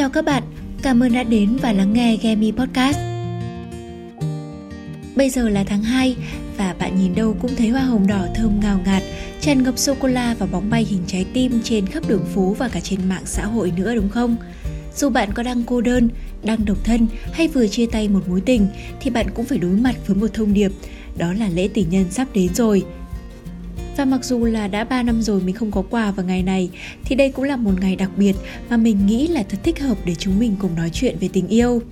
[0.00, 0.42] Chào các bạn,
[0.82, 2.98] cảm ơn đã đến và lắng nghe Gemi Podcast.
[5.16, 6.16] Bây giờ là tháng 2
[6.56, 9.02] và bạn nhìn đâu cũng thấy hoa hồng đỏ thơm ngào ngạt,
[9.40, 12.80] tràn ngập sô-cô-la và bóng bay hình trái tim trên khắp đường phố và cả
[12.80, 14.36] trên mạng xã hội nữa đúng không?
[14.96, 16.08] Dù bạn có đang cô đơn,
[16.44, 18.68] đang độc thân hay vừa chia tay một mối tình
[19.00, 20.72] thì bạn cũng phải đối mặt với một thông điệp,
[21.16, 22.84] đó là lễ tình nhân sắp đến rồi.
[24.00, 26.70] Và mặc dù là đã 3 năm rồi mình không có quà vào ngày này,
[27.04, 28.36] thì đây cũng là một ngày đặc biệt
[28.70, 31.48] mà mình nghĩ là thật thích hợp để chúng mình cùng nói chuyện về tình
[31.48, 31.82] yêu.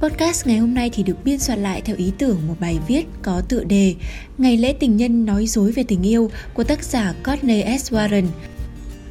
[0.00, 3.06] Podcast ngày hôm nay thì được biên soạn lại theo ý tưởng một bài viết
[3.22, 3.94] có tựa đề
[4.38, 7.92] Ngày lễ tình nhân nói dối về tình yêu của tác giả Courtney S.
[7.92, 8.24] Warren.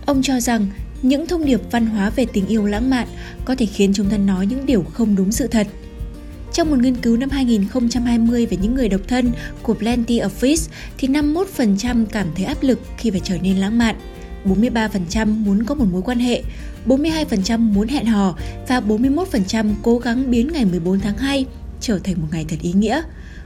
[0.06, 0.68] Ông cho rằng
[1.02, 3.08] những thông điệp văn hóa về tình yêu lãng mạn
[3.46, 5.68] có thể khiến chúng ta nói những điều không đúng sự thật.
[6.54, 9.32] Trong một nghiên cứu năm 2020 về những người độc thân
[9.64, 13.78] của Plenty of Fish thì 51% cảm thấy áp lực khi phải trở nên lãng
[13.78, 13.96] mạn.
[14.46, 16.44] 43% muốn có một mối quan hệ,
[16.86, 21.46] 42% muốn hẹn hò và 41% cố gắng biến ngày 14 tháng 2
[21.82, 23.02] trở thành một ngày thật ý nghĩa.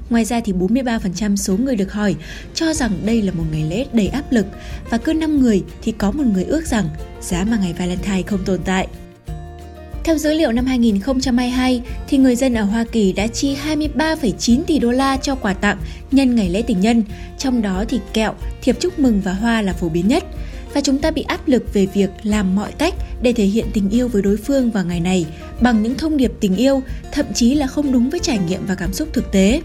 [0.09, 2.15] Ngoài ra thì 43% số người được hỏi
[2.53, 4.45] cho rằng đây là một ngày lễ đầy áp lực
[4.89, 6.89] và cứ 5 người thì có một người ước rằng
[7.21, 8.87] giá mà ngày Valentine không tồn tại.
[10.03, 14.79] Theo dữ liệu năm 2022, thì người dân ở Hoa Kỳ đã chi 23,9 tỷ
[14.79, 15.77] đô la cho quà tặng
[16.11, 17.03] nhân ngày lễ tình nhân,
[17.37, 20.23] trong đó thì kẹo, thiệp chúc mừng và hoa là phổ biến nhất.
[20.73, 23.89] Và chúng ta bị áp lực về việc làm mọi cách để thể hiện tình
[23.89, 25.25] yêu với đối phương vào ngày này
[25.61, 28.75] bằng những thông điệp tình yêu, thậm chí là không đúng với trải nghiệm và
[28.75, 29.61] cảm xúc thực tế.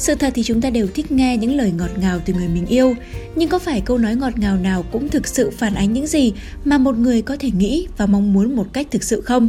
[0.00, 2.66] Sự thật thì chúng ta đều thích nghe những lời ngọt ngào từ người mình
[2.66, 2.94] yêu,
[3.36, 6.32] nhưng có phải câu nói ngọt ngào nào cũng thực sự phản ánh những gì
[6.64, 9.48] mà một người có thể nghĩ và mong muốn một cách thực sự không?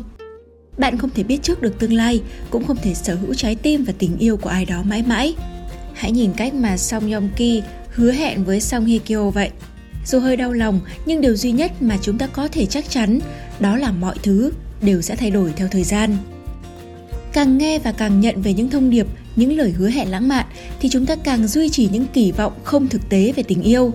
[0.78, 3.84] Bạn không thể biết trước được tương lai, cũng không thể sở hữu trái tim
[3.84, 5.36] và tình yêu của ai đó mãi mãi.
[5.94, 9.50] Hãy nhìn cách mà Song Yong Ki hứa hẹn với Song Hye Kyo vậy.
[10.06, 13.20] Dù hơi đau lòng, nhưng điều duy nhất mà chúng ta có thể chắc chắn
[13.60, 16.18] đó là mọi thứ đều sẽ thay đổi theo thời gian.
[17.34, 20.46] Càng nghe và càng nhận về những thông điệp những lời hứa hẹn lãng mạn
[20.80, 23.94] thì chúng ta càng duy trì những kỳ vọng không thực tế về tình yêu.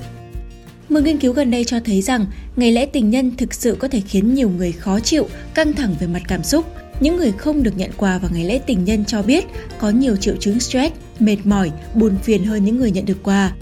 [0.88, 2.26] Một nghiên cứu gần đây cho thấy rằng
[2.56, 5.94] ngày lễ tình nhân thực sự có thể khiến nhiều người khó chịu, căng thẳng
[6.00, 6.66] về mặt cảm xúc.
[7.00, 9.44] Những người không được nhận quà vào ngày lễ tình nhân cho biết
[9.78, 13.52] có nhiều triệu chứng stress, mệt mỏi, buồn phiền hơn những người nhận được quà.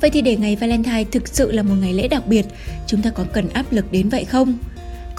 [0.00, 2.46] Vậy thì để ngày Valentine thực sự là một ngày lễ đặc biệt,
[2.86, 4.58] chúng ta có cần áp lực đến vậy không?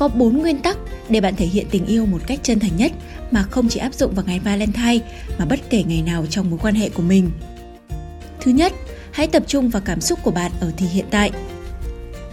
[0.02, 0.78] Có 4 nguyên tắc
[1.10, 2.92] để bạn thể hiện tình yêu một cách chân thành nhất
[3.32, 5.00] mà không chỉ áp dụng vào ngày Valentine
[5.38, 7.32] mà bất kể ngày nào trong mối quan hệ của mình.
[8.42, 8.74] Thứ nhất,
[9.12, 11.32] hãy tập trung vào cảm xúc của bạn ở thì hiện tại.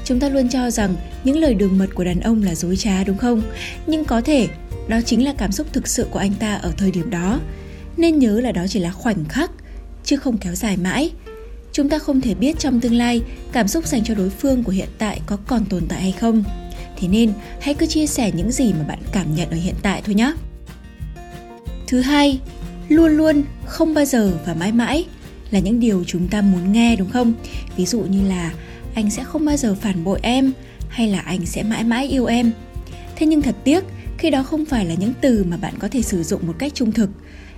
[0.04, 3.04] Chúng ta luôn cho rằng những lời đường mật của đàn ông là dối trá
[3.04, 3.42] đúng không?
[3.86, 4.48] Nhưng có thể
[4.88, 7.40] đó chính là cảm xúc thực sự của anh ta ở thời điểm đó.
[7.96, 9.50] Nên nhớ là đó chỉ là khoảnh khắc,
[10.04, 11.12] chứ không kéo dài mãi.
[11.72, 14.72] Chúng ta không thể biết trong tương lai cảm xúc dành cho đối phương của
[14.72, 16.44] hiện tại có còn tồn tại hay không.
[17.00, 20.02] Thế nên hãy cứ chia sẻ những gì mà bạn cảm nhận ở hiện tại
[20.04, 20.32] thôi nhé.
[21.86, 22.40] Thứ hai,
[22.88, 25.04] luôn luôn, không bao giờ và mãi mãi
[25.50, 27.32] là những điều chúng ta muốn nghe đúng không?
[27.76, 28.52] Ví dụ như là
[28.94, 30.52] anh sẽ không bao giờ phản bội em
[30.88, 32.52] hay là anh sẽ mãi mãi yêu em.
[33.16, 33.84] Thế nhưng thật tiếc,
[34.18, 36.74] khi đó không phải là những từ mà bạn có thể sử dụng một cách
[36.74, 37.10] trung thực.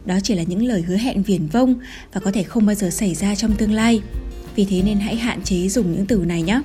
[0.05, 1.75] Đó chỉ là những lời hứa hẹn viển vông
[2.13, 4.01] và có thể không bao giờ xảy ra trong tương lai.
[4.57, 6.61] Vì thế nên hãy hạn chế dùng những từ này nhé.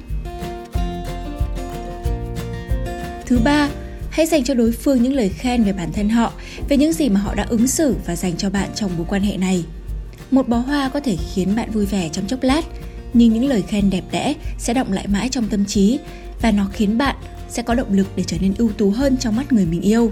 [3.26, 3.70] Thứ ba,
[4.10, 6.34] hãy dành cho đối phương những lời khen về bản thân họ,
[6.70, 9.22] về những gì mà họ đã ứng xử và dành cho bạn trong mối quan
[9.22, 9.66] hệ này.
[10.32, 12.66] Một bó hoa có thể khiến bạn vui vẻ trong chốc lát,
[13.14, 16.00] nhưng những lời khen đẹp đẽ sẽ động lại mãi trong tâm trí
[16.42, 17.16] và nó khiến bạn
[17.50, 20.12] sẽ có động lực để trở nên ưu tú hơn trong mắt người mình yêu.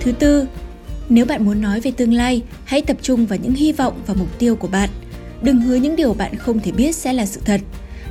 [0.00, 0.46] Thứ tư,
[1.08, 4.14] nếu bạn muốn nói về tương lai, hãy tập trung vào những hy vọng và
[4.14, 4.90] mục tiêu của bạn.
[5.42, 7.60] Đừng hứa những điều bạn không thể biết sẽ là sự thật.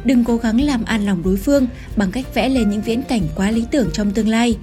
[0.03, 3.21] Đừng cố gắng làm an lòng đối phương bằng cách vẽ lên những viễn cảnh
[3.35, 4.57] quá lý tưởng trong tương lai.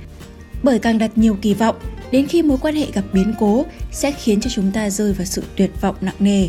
[0.62, 1.76] Bởi càng đặt nhiều kỳ vọng,
[2.10, 5.24] đến khi mối quan hệ gặp biến cố sẽ khiến cho chúng ta rơi vào
[5.24, 6.48] sự tuyệt vọng nặng nề.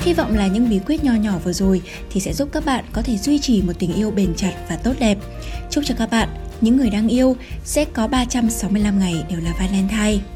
[0.00, 2.84] Hy vọng là những bí quyết nho nhỏ vừa rồi thì sẽ giúp các bạn
[2.92, 5.18] có thể duy trì một tình yêu bền chặt và tốt đẹp.
[5.70, 6.28] Chúc cho các bạn,
[6.60, 10.31] những người đang yêu, sẽ có 365 ngày đều là Valentine.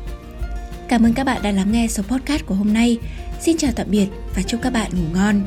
[0.89, 2.99] Cảm ơn các bạn đã lắng nghe số podcast của hôm nay.
[3.41, 5.43] Xin chào tạm biệt và chúc các bạn ngủ ngon.